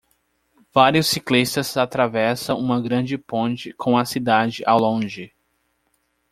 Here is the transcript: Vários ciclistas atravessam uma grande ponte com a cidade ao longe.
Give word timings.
Vários 0.73 1.05
ciclistas 1.05 1.77
atravessam 1.77 2.57
uma 2.59 2.81
grande 2.81 3.19
ponte 3.19 3.71
com 3.73 3.95
a 3.95 4.03
cidade 4.03 4.63
ao 4.65 4.79
longe. 4.79 5.31